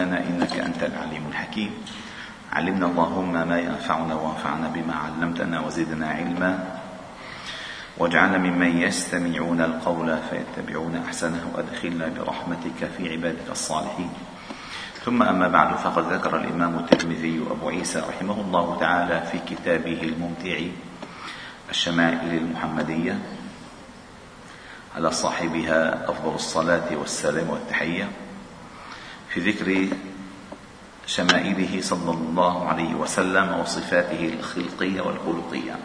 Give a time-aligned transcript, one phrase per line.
[0.00, 1.70] علمتنا إنك أنت العليم الحكيم.
[2.52, 6.80] علمنا اللهم ما ينفعنا وانفعنا بما علمتنا وزدنا علما.
[7.98, 14.10] واجعلنا ممن يستمعون القول فيتبعون أحسنه وأدخلنا برحمتك في عبادك الصالحين.
[15.04, 20.58] ثم أما بعد فقد ذكر الإمام الترمذي ابو عيسى رحمه الله تعالى في كتابه الممتع
[21.70, 23.18] الشمائل المحمدية
[24.96, 28.25] على صاحبها أفضل الصلاة والسلام والتحية.
[29.36, 29.96] في ذكر
[31.06, 35.76] شمائله صلى الله عليه وسلم وصفاته الخلقية والخلقية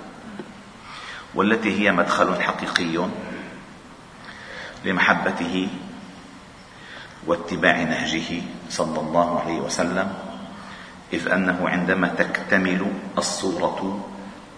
[1.35, 3.07] والتي هي مدخل حقيقي
[4.85, 5.67] لمحبته
[7.27, 10.13] واتباع نهجه صلى الله عليه وسلم
[11.13, 14.09] إذ أنه عندما تكتمل الصورة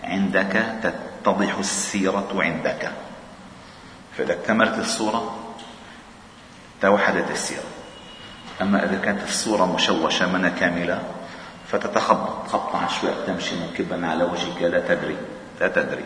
[0.03, 2.91] عندك تتضح السيرة عندك.
[4.17, 5.53] فإذا اكتملت الصورة
[6.81, 7.82] توحدت السيرة.
[8.63, 11.03] أما إذا كانت الصورة مشوشة منها كاملة
[11.67, 12.47] فتتخبط.
[12.47, 15.17] خبطة عشواء تمشي مكبا على وجهك لا تدري
[15.61, 16.05] لا تدري.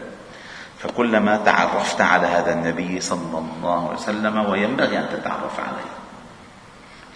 [0.79, 5.91] فكلما تعرفت على هذا النبي صلى الله عليه وسلم وينبغي أن تتعرف عليه.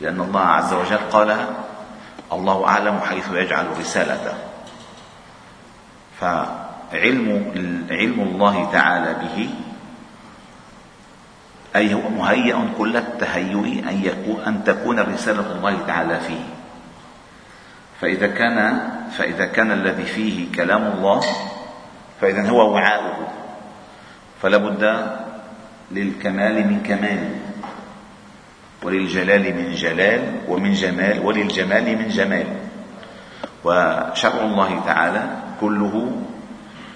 [0.01, 1.45] لأن الله عز وجل قال
[2.31, 4.33] الله أعلم حيث يجعل رسالته.
[6.19, 7.27] فعلم
[7.89, 9.49] علم الله تعالى به
[11.75, 16.43] أي هو مهيأ كل التهيؤ أن يكون أن تكون رسالة الله تعالى فيه.
[18.01, 18.79] فإذا كان
[19.17, 21.21] فإذا كان الذي فيه كلام الله
[22.21, 23.27] فإذا هو وعاؤه.
[24.41, 24.83] فلا بد
[25.91, 27.29] للكمال من كمال
[28.83, 32.47] وللجلال من جلال ومن جمال وللجمال من جمال.
[33.63, 35.23] وشرع الله تعالى
[35.61, 36.11] كله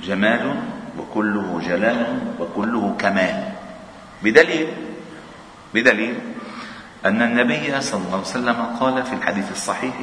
[0.04, 0.56] جمال
[1.00, 3.55] وكله جلال وكله كمال.
[4.26, 4.68] بدليل
[5.74, 6.20] بدليل
[7.06, 9.94] أن النبي صلى الله عليه وسلم قال في الحديث الصحيح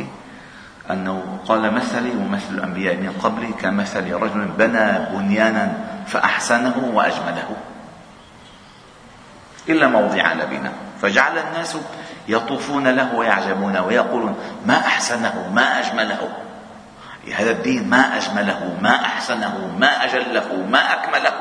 [0.91, 5.75] أنه قال مثلي ومثل الأنبياء من قبلي كمثل رجل بنى بنيانا
[6.07, 7.57] فأحسنه وأجمله.
[9.69, 10.73] إلا موضع لبنة
[11.03, 11.77] فجعل الناس
[12.29, 16.29] يطوفون له ويعجبون ويقولون ما أحسنه ما أجمله.
[17.35, 21.32] هذا الدين ما أجمله ما أحسنه ما أجله ما أكمله.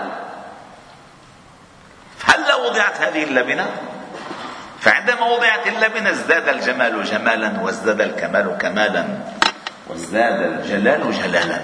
[2.33, 3.69] هلا وضعت هذه اللبنة؟
[4.79, 9.05] فعندما وضعت اللبنة ازداد الجمال جمالا وازداد الكمال كمالا
[9.87, 11.61] وازداد الجلال جلالا.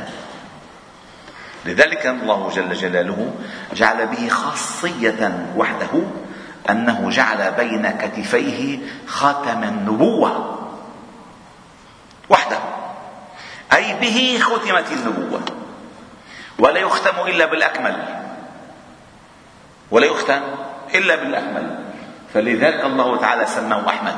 [1.66, 3.34] لذلك الله جل جلاله
[3.74, 6.04] جعل به خاصية وحده
[6.70, 10.58] أنه جعل بين كتفيه خاتم النبوة.
[12.30, 12.60] وحده.
[13.74, 15.42] أي به ختمت النبوة.
[16.60, 18.27] ولا يختم إلا بالأكمل.
[19.92, 20.42] ولا يختم
[20.96, 21.80] إلا بالأكمل.
[22.34, 24.18] فلذلك الله تعالى سماه أحمد.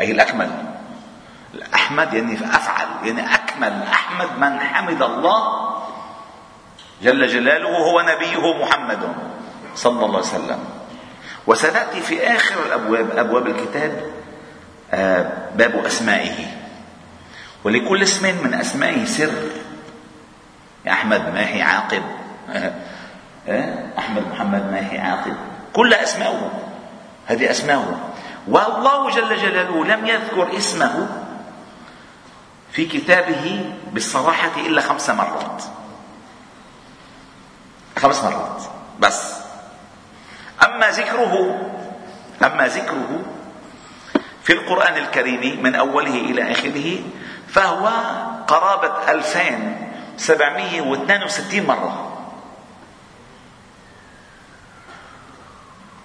[0.00, 0.50] أي الأكمل.
[1.54, 3.82] الأحمد يعني أفعل يعني أكمل.
[3.92, 5.70] أحمد من حمد الله
[7.02, 9.14] جل جلاله هو نبيه محمد
[9.74, 10.58] صلى الله عليه وسلم.
[11.46, 14.10] وسنأتي في آخر الأبواب أبواب الكتاب
[14.92, 16.46] آه، باب أسمائه.
[17.64, 19.32] ولكل اسم من أسمائه سر.
[20.88, 22.02] أحمد ماحي عاقب؟
[23.98, 25.34] أحمد محمد ماهي عاقل.
[25.72, 26.50] كل أسماؤه.
[27.26, 27.98] هذه أسماؤه.
[28.48, 31.08] والله جل جلاله لم يذكر اسمه
[32.72, 35.62] في كتابه بالصراحة إلا خمس مرات.
[37.98, 38.62] خمس مرات.
[39.00, 39.34] بس.
[40.64, 41.60] أما ذكره
[42.44, 43.20] أما ذكره
[44.42, 46.98] في القرآن الكريم من أوله إلى آخره
[47.48, 47.88] فهو
[48.48, 52.09] قرابة 2762 مرة.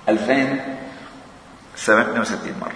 [0.10, 2.72] 2762 مرة.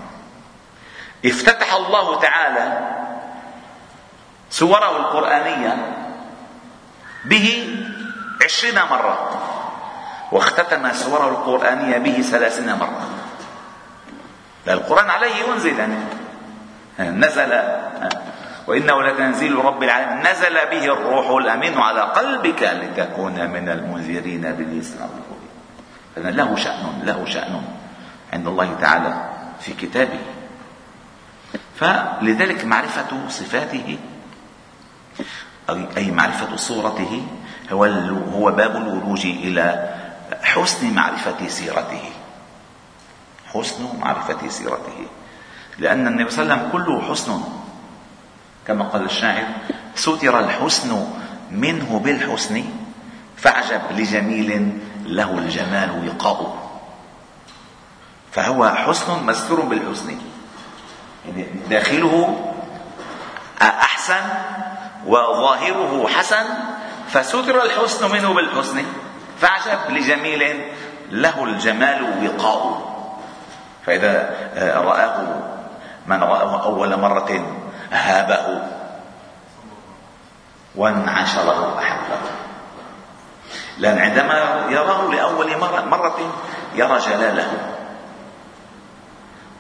[1.26, 2.96] افتتح الله تعالى
[4.50, 5.96] سوره القرآنية
[7.26, 7.78] به
[8.46, 9.30] عشرين مرة.
[10.32, 13.10] واختتم سوره القرآنية به ثلاثين مرة.
[14.68, 15.96] القرآن عليه ينزل يعني
[17.00, 17.62] نزل
[18.68, 20.32] وإنه لتنزيل رب العالمين.
[20.32, 25.10] نزل به الروح الأمين على قلبك لتكون من المنذرين بالإسلام.
[26.24, 27.62] له شأن له شأن
[28.34, 29.30] عند الله تعالى
[29.60, 30.20] في كتابه.
[31.80, 33.98] فلذلك معرفة صفاته
[35.98, 37.24] أي معرفة صورته
[37.72, 37.86] هو
[38.36, 39.96] هو باب الولوج إلى
[40.44, 42.06] حسن معرفة سيرته.
[43.54, 45.00] حسن معرفة سيرته.
[45.80, 47.42] لأن النبي صلى الله عليه وسلم كله حسن.
[48.68, 49.48] كما قال الشاعر
[49.96, 51.08] ستر الحسن
[51.52, 52.64] منه بالحسن
[53.38, 56.70] فأعجب لجميل له الجمال وقاؤه
[58.32, 60.18] فهو حسن مستور بالحسن.
[61.26, 62.46] يعني داخله
[63.62, 64.24] أحسن
[65.06, 66.46] وظاهره حسن
[67.10, 68.86] فستر الحسن منه بالحسن.
[69.42, 70.62] فعجب لجميل
[71.12, 72.90] له الجمال وقاء
[73.86, 74.36] فإذا
[74.86, 75.18] رآه
[76.08, 77.58] من رآه أول مرة
[77.92, 78.62] هابه.
[80.76, 82.20] وانعشره أحبه.
[83.80, 86.18] لأن عندما يراه لأول مرة, مرة
[86.76, 87.52] يرى جلاله.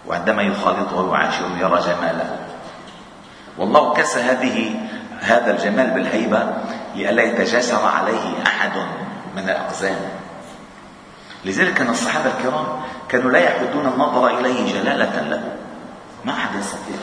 [0.07, 2.38] وعندما يخالطه ويعاشره يرى جماله.
[3.57, 4.80] والله كس هذه
[5.21, 6.54] هذا الجمال بالهيبة
[6.95, 8.71] لئلا يتجاسر عليه أحد
[9.36, 9.98] من الأقزام.
[11.45, 12.66] لذلك كان الصحابة الكرام
[13.10, 15.44] كانوا لا يحدون النظر إليه جلالة له.
[16.25, 16.95] ما أحد يستطيع.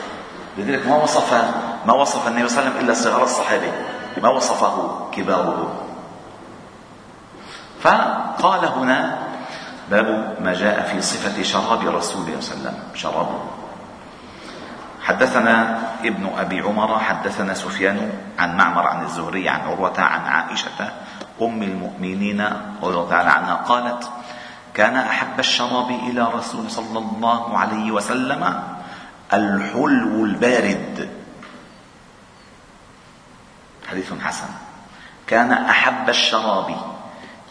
[0.57, 1.33] لذلك ما وصف
[1.85, 3.71] ما وصف النبي صلى الله عليه وسلم إلا صغار الصحابة.
[4.21, 5.86] ما وصفه كباره.
[7.81, 9.17] فقال هنا
[9.91, 12.77] باب ما جاء في صفة شراب رسول الله صلى الله عليه وسلم.
[12.95, 13.39] شرابه
[15.01, 20.91] حدثنا ابن أبي عمر حدثنا سفيان عن معمر عن الزهري عن عروة عن عائشة
[21.41, 22.41] أم المؤمنين
[22.81, 24.09] رضي الله تعالى عنها قالت
[24.73, 28.63] كان أحب الشراب إلى رسول صلى الله عليه وسلم
[29.33, 31.09] الحلو البارد.
[33.89, 34.47] حديث حسن.
[35.27, 36.75] كان أحب الشراب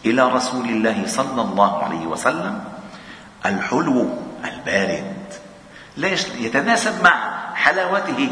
[0.05, 2.63] إلى رسول الله صلى الله عليه وسلم
[3.45, 4.09] الحلو
[4.45, 5.17] البارد
[5.97, 8.29] ليش؟ يتناسب مع حلاوته.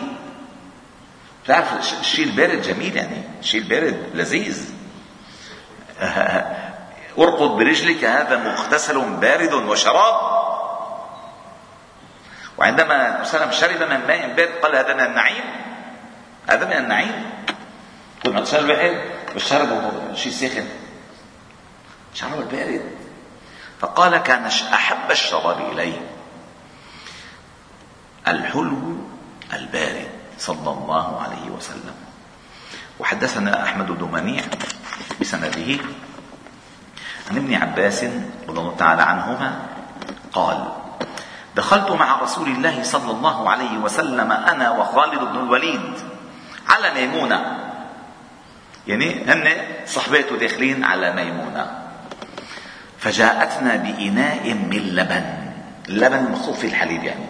[1.48, 4.70] تعرف الشيء البارد جميل يعني الشيء البارد لذيذ.
[7.18, 10.46] أرقد برجلك هذا مغتسل بارد وشراب.
[12.58, 15.44] وعندما وسلم شرب من ماء بارد قال هذا من النعيم.
[16.50, 17.30] هذا من النعيم.
[18.24, 18.98] كل ما تشرب واحد
[19.36, 20.68] بشربه شيء ساخن.
[22.16, 22.82] شرب البارد
[23.80, 26.02] فقال كان أحب الشراب إليه.
[28.28, 28.98] الحلو
[29.54, 30.10] البارد
[30.40, 31.96] صلى الله عليه وسلم.
[33.00, 34.44] وحدثنا أحمد بن منيع
[35.22, 35.84] بسنده
[37.32, 38.04] عن ابن عباس
[38.48, 39.60] رضي الله تعالى عنهما
[40.34, 40.68] قال
[41.56, 45.94] دخلت مع رسول الله صلى الله عليه وسلم أنا وخالد بن الوليد
[46.70, 47.60] على ميمونة.
[48.88, 51.85] يعني هن صحباته داخلين على ميمونة.
[53.06, 55.26] فجاءتنا بإناء من لبن.
[55.90, 57.26] اللبن مخطوط في الحليب يعني.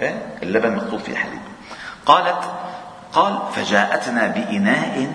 [0.00, 1.40] إيه؟ اللبن مخطوط في الحليب.
[2.06, 2.52] قالت
[3.12, 5.12] قال فجاءتنا بإناء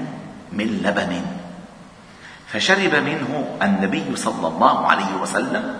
[0.51, 1.25] من لبن.
[2.47, 5.79] فشرب منه النبي صلى الله عليه وسلم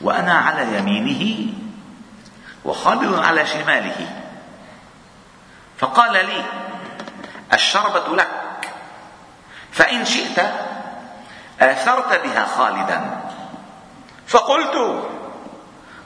[0.00, 1.52] وأنا على يمينه
[2.64, 4.08] وخالد على شماله.
[5.78, 6.44] فقال لي
[7.52, 8.28] الشربة لك.
[9.72, 10.40] فإن شئت
[11.62, 13.20] آثرت بها خالدا.
[14.26, 15.04] فقلت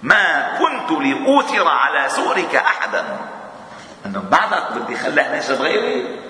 [0.02, 3.04] ما كنت لأوثر على سؤرك أحدا.
[4.06, 6.20] أنه بعدك بدي خليه نشرب غيري.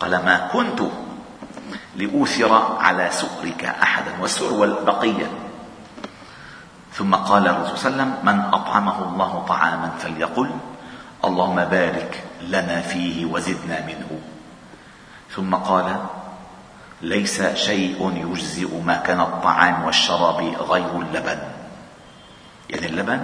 [0.00, 0.80] قال ما كنت
[1.96, 4.12] لأوثر على سؤرك أحدا.
[4.20, 5.26] والسؤر والبقية.
[6.92, 10.50] ثم قال الرسول صلى الله عليه وسلم من أطعمه الله طعاما فليقل
[11.24, 14.20] اللهم بارك لنا فيه وزدنا منه.
[15.36, 15.96] ثم قال
[17.02, 20.36] ليس شيء يجزئ ما كان الطعام والشراب
[20.70, 21.38] غير اللبن.
[22.70, 23.22] يعني اللبن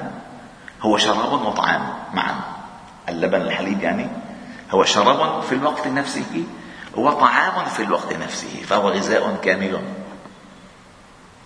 [0.82, 2.34] هو شراب وطعام معا.
[3.08, 4.08] اللبن الحليب يعني
[4.70, 6.44] هو شراب في الوقت نفسه
[6.94, 9.82] وطعام في الوقت نفسه فهو غذاء كامل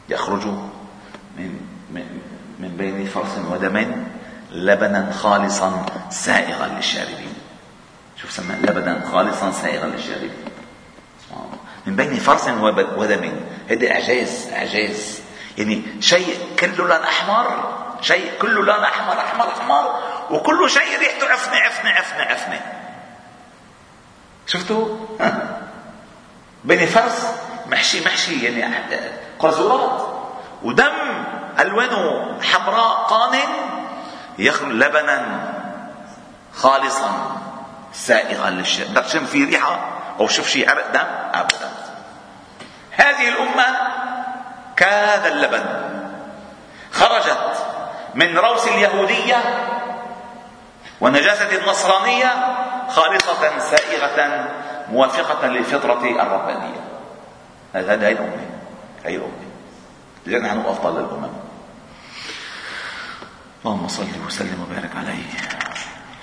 [0.08, 0.46] يخرج
[1.36, 2.20] من من
[2.58, 4.04] من بين فرث ودم
[4.50, 7.34] لبنا خالصا سائغا للشاربين.
[8.16, 10.30] شوف سمى لبنا خالصا سائغا للشاربين.
[11.86, 12.48] من بين فرث
[12.96, 13.32] ودم.
[13.70, 15.20] هذا أعجاز أعجاز.
[15.58, 19.94] يعني شيء كله لون أحمر شيء كله لون أحمر أحمر أحمر
[20.30, 22.60] وكل شيء ريحته عفنة عفنة عفنة عفنة.
[24.46, 24.96] شفتوا؟
[26.64, 28.76] بين فرث محشي محشي يعني
[29.38, 30.08] قاذورات
[30.62, 30.92] ودم
[31.60, 33.38] ألوانه حمراء قان
[34.38, 35.40] يخرج لبنا
[36.54, 37.40] خالصا
[37.92, 39.99] سائغا للشرب بدك تشم فيه ريحة.
[40.20, 41.70] أو شوف شيء عرق دم ابدا.
[42.90, 43.76] هذه الأمة
[44.76, 45.64] كهذا اللبن.
[46.92, 47.66] خرجت
[48.14, 49.36] من روس اليهودية
[51.00, 52.34] ونجاسة النصرانية
[52.88, 54.48] خالصة سائغة
[54.88, 56.80] موافقة للفطرة الربانية.
[57.74, 58.46] هذه الامه
[59.04, 59.50] هي الامه
[60.26, 61.32] لأن نحن أفضل الأمم
[63.64, 65.22] اللهم صل وسلم وبارك عليه.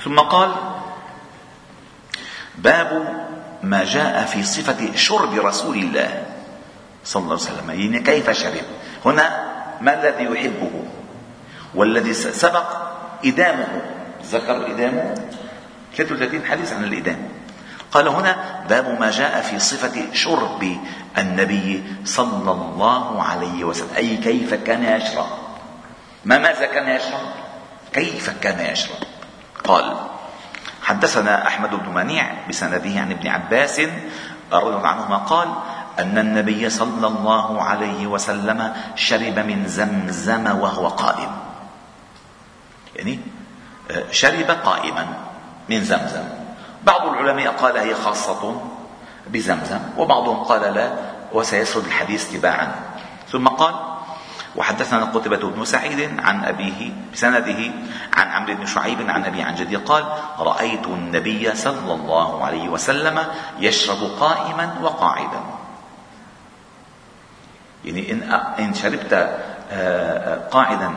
[0.03, 0.55] ثم قال
[2.55, 2.89] باب
[3.63, 6.23] ما جاء في صفة شرب رسول الله.
[7.05, 7.69] صلى الله عليه وسلم.
[7.69, 8.65] يعني كيف شرب؟
[9.05, 9.47] هنا
[9.81, 10.71] ما الذي يحبه؟
[11.75, 12.67] والذي سبق
[13.25, 13.81] إدامه.
[14.25, 15.15] ذكر إدامه؟
[15.95, 17.29] 33 حديث عن الإدام.
[17.91, 20.77] قال هنا باب ما جاء في صفة شرب
[21.17, 23.89] النبي صلى الله عليه وسلم.
[23.97, 25.27] أي كيف كان يشرب؟
[26.25, 27.19] ما ماذا كان يشرب؟
[27.93, 28.97] كيف كان يشرب؟
[29.63, 29.95] قال
[30.87, 33.79] حدثنا أحمد بن منيع بسنده عن ابن عباس
[34.51, 35.47] رضي الله عنهما قال
[35.99, 41.31] أن النبي صلى الله عليه وسلم شرب من زمزم وهو قائم.
[42.95, 43.19] يعني
[43.91, 45.07] آه، شرب قائما
[45.69, 46.23] من زمزم.
[46.83, 48.61] بعض العلماء قال هي خاصة
[49.27, 50.91] بزمزم وبعضهم قال لا
[51.33, 52.75] وسيسرد الحديث تباعا.
[53.31, 53.75] ثم قال
[54.57, 57.71] وحدثنا قتبة بن سعيد عن أبيه بسنده
[58.13, 60.05] عن عمرو بن شعيب عن أبي عن جدي قال
[60.39, 63.25] رأيت النبي صلى الله عليه وسلم
[63.59, 65.41] يشرب قائما وقاعدا.
[67.85, 68.23] يعني إن
[68.59, 69.39] إن شربت آه،
[69.71, 70.93] آه، قاعدا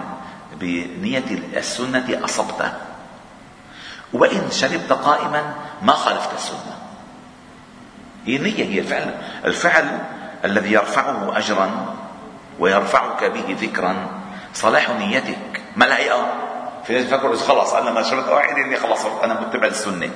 [0.61, 1.25] بنية
[1.57, 2.73] السنة أصبت.
[4.13, 6.77] وإن شربت قائما ما خالفت السنة.
[8.27, 9.15] هي النية هي الفعل
[9.45, 9.99] الفعل
[10.45, 12.00] الذي يرفعه أجرا
[12.59, 13.97] ويرفعك به ذكرا.
[14.55, 15.63] صلاح نيتك.
[15.77, 16.33] ما الهيئة
[16.85, 20.11] في ناس يفكروا خلاص أنا ما شربت قاعد إني خلاص أنا متبع السنة.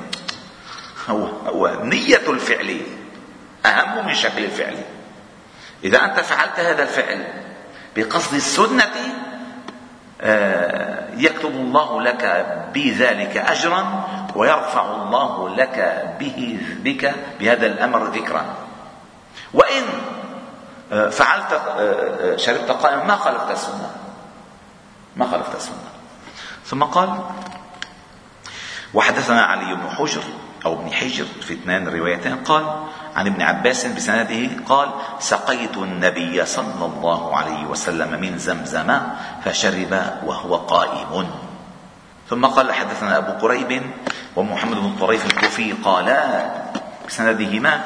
[1.09, 1.81] هو هو.
[1.83, 2.81] نية الفعل.
[3.67, 4.77] أهم من شكل الفعل.
[5.85, 7.27] إذا أنت فعلت هذا الفعل
[7.97, 8.93] بقصد السنة
[10.21, 14.05] آه، يكتب الله لك بذلك أجرا
[14.37, 18.41] ويرفع الله لك به بك بهذا الأمر ذكرا.
[18.41, 18.55] آه،
[20.95, 23.91] فعلت آه، شربت قائما ما خالفت السنة.
[25.17, 25.85] ما خالفت السنة.
[26.67, 27.21] ثم قال
[28.95, 30.23] وحدثنا علي بن حجر
[30.67, 32.65] أو ابن حجر في اثنان روايتين قال
[33.17, 39.01] عن ابن عباس بسنده قال سقيت النبي صلى الله عليه وسلم من زمزم
[39.45, 41.31] فشرب وهو قائم.
[42.31, 43.83] ثم قال حدثنا أبو كريب
[44.37, 46.51] ومحمد بن طريف الكوفي قالا
[47.09, 47.85] بسندهما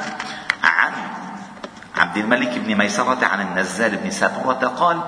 [2.09, 5.01] عبد الملك بن ميسرة عن النزال بن سبرة قال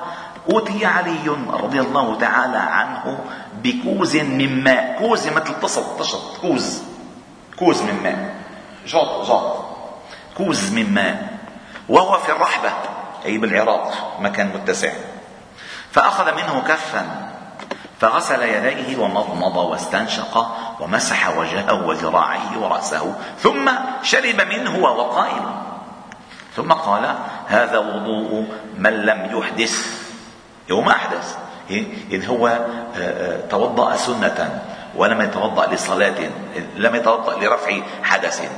[0.53, 3.19] أوتي علي رضي الله تعالى عنه
[3.63, 4.97] بكوز من ماء.
[4.99, 6.83] كوز مثل تصط تشط كوز.
[7.59, 8.35] كوز من ماء.
[8.87, 9.57] جاط جاط
[10.37, 11.39] كوز من ماء.
[11.89, 12.71] وهو في الرحبة
[13.25, 14.93] أي بالعراق مكان متسع.
[15.91, 17.31] فأخذ منه كفا
[18.01, 23.71] فغسل يديه ومضمض واستنشق ومسح وجهه وذراعيه ورأسه ثم
[24.03, 25.70] شرب منه وهو قائم
[26.61, 27.15] ثم قال
[27.49, 28.45] هذا وضوء
[28.77, 29.73] من لم يحدث.
[30.73, 31.37] هو ما أحدث
[32.11, 32.61] إذ هو آه،
[32.97, 34.63] آه، توضأ سنة
[34.95, 36.21] ولم يتوضأ لصلاة
[36.77, 38.51] لم يتوضأ لرفع حدث.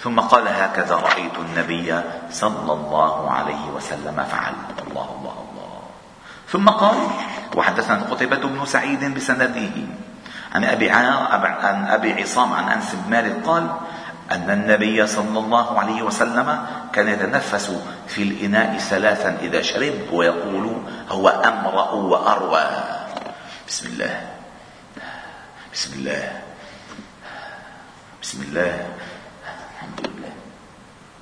[0.00, 2.00] ثم قال هكذا رأيت النبي
[2.30, 4.54] صلى الله عليه وسلم فعل.
[4.88, 5.80] الله الله الله.
[6.48, 6.96] ثم قال
[7.56, 9.72] وحدثنا قتيبة بن سعيد بسنده.
[10.54, 13.70] عن أبي عن أبي عصام عن أنس بن مالك قال
[14.30, 17.72] أن النبي صلى الله عليه وسلم كان يتنفس
[18.06, 22.66] في الإناء ثلاثا إذا شرب ويقول هو أمرأ وأروى.
[23.68, 24.20] بسم الله.
[25.72, 26.40] بسم الله.
[28.22, 28.88] بسم الله.
[29.74, 30.32] الحمد لله.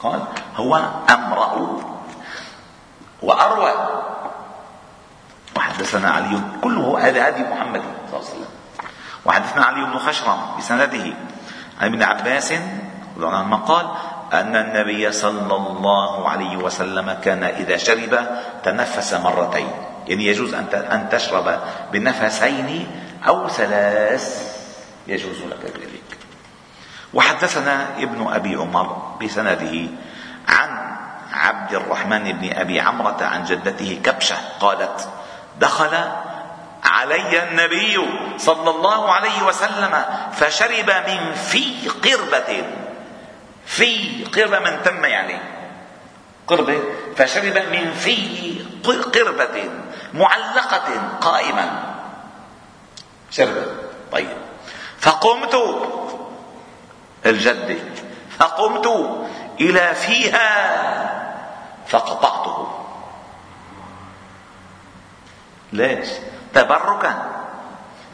[0.03, 0.21] قال
[0.57, 0.73] هو
[1.11, 1.53] أمرأ
[3.23, 3.73] وأروى.
[5.57, 8.53] وحدثنا علي كله هذا هدي محمد صلى الله عليه وسلم.
[9.25, 11.07] وحدثنا علي بن خشرم بسنده.
[11.81, 12.53] عن ابن عباس
[13.25, 13.87] عنهما قال
[14.33, 18.27] أن النبي صلى الله عليه وسلم كان إذا شرب
[18.63, 19.71] تنفس مرتين.
[20.07, 21.61] يعني يجوز أن تشرب
[21.93, 22.87] بنفسين
[23.29, 24.57] أو ثلاث.
[25.07, 26.19] يجوز لك ذلك.
[27.15, 29.89] وحدثنا ابن أبي عمر بسنده
[30.49, 30.97] عن
[31.33, 35.09] عبد الرحمن بن أبي عمرة عن جدته كبشة قالت
[35.61, 35.95] دخل
[36.85, 37.99] علي النبي
[38.39, 42.65] صلى الله عليه وسلم فشرب من في قربة.
[43.67, 45.39] في قربة من تم يعني.
[46.47, 46.81] قربة
[47.17, 48.17] فشرب من في
[48.85, 49.71] قربة
[50.15, 51.95] معلقة قائما
[53.31, 53.67] شرب.
[54.13, 54.37] طيب.
[54.99, 55.57] فقمت
[57.27, 57.79] الجدة
[58.39, 58.87] فقمت
[59.61, 60.77] إلى فيها
[61.87, 62.69] فقطعته.
[65.73, 66.09] ليش؟
[66.55, 67.33] تبركا.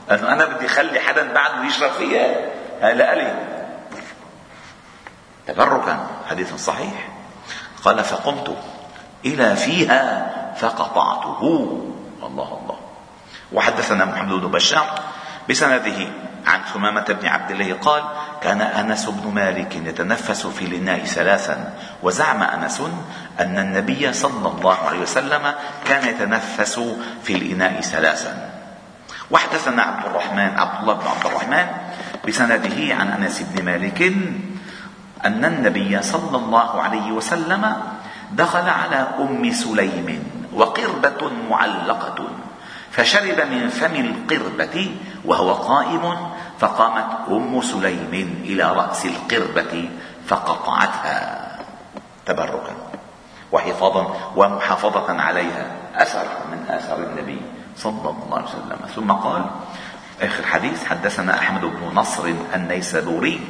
[0.08, 2.34] لأنه أنا بدي أخلي حدا بعده يشرب فيها؟
[2.80, 3.51] هلا لي
[5.54, 6.06] تبركا.
[6.30, 7.08] حديث صحيح.
[7.84, 8.56] قال فقمت
[9.24, 11.40] إلى فيها فقطعته.
[12.22, 12.78] الله الله.
[13.52, 15.00] وحدثنا محمد بن بشار
[15.50, 16.08] بسنده
[16.46, 18.02] عن ثمامة بن عبد الله قال
[18.42, 22.82] كان أنس بن مالك يتنفس في الإناء ثلاثا وزعم أنس
[23.40, 25.54] أن النبي صلى الله عليه وسلم
[25.84, 26.80] كان يتنفس
[27.22, 28.50] في الإناء ثلاثا.
[29.30, 31.66] وحدثنا عبد الرحمن عبد الله بن عبد الرحمن
[32.28, 34.12] بسنده عن أنس بن مالك
[35.26, 37.76] أن النبي صلى الله عليه وسلم
[38.32, 40.24] دخل على أم سليم
[40.54, 42.18] وقربة معلقة
[42.90, 46.16] فشرب من فم القربة وهو قائم
[46.58, 49.90] فقامت أم سليم إلى رأس القربة
[50.26, 51.48] فقطعتها
[52.26, 52.74] تبركا
[53.52, 57.40] وحفاظا ومحافظة عليها أثر من آثار النبي
[57.76, 58.78] صلى الله عليه وسلم.
[58.94, 59.44] ثم قال
[60.22, 63.40] آخر حديث حدثنا أحمد بن نصر النيسابوري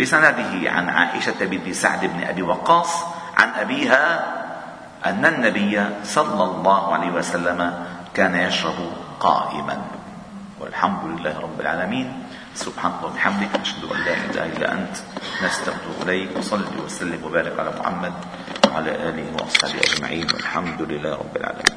[0.00, 2.92] بسنده عن عائشة بنت سعد بن أبي وقاص
[3.36, 4.04] عن أبيها
[5.06, 8.78] أن النبي صلى الله عليه وسلم كان يشرب
[9.20, 9.76] قائما.
[10.60, 12.08] والحمد لله رب العالمين.
[12.56, 14.96] سبحان الله وبحمدك أشهد أن لا إله إلا أنت
[15.44, 18.12] نستغفر إليك وصلي وسلم وبارك على محمد
[18.72, 21.76] وعلى آله وأصحابه أجمعين والحمد لله رب العالمين.